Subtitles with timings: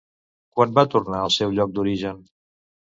[0.59, 2.29] Quan va tornar al seu lloc d'origen?